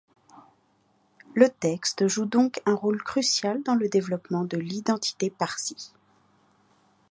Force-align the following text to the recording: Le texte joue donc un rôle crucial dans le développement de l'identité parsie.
Le 1.35 1.47
texte 1.47 2.07
joue 2.07 2.25
donc 2.25 2.59
un 2.65 2.73
rôle 2.73 3.03
crucial 3.03 3.61
dans 3.61 3.75
le 3.75 3.87
développement 3.87 4.45
de 4.45 4.57
l'identité 4.57 5.29
parsie. 5.29 5.93